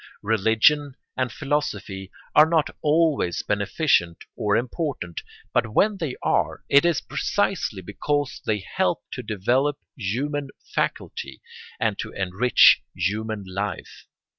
[0.23, 5.21] Religion and philosophy are not always beneficent or important,
[5.53, 11.39] but when they are it is precisely because they help to develop human faculty
[11.79, 14.07] and to enrich human life.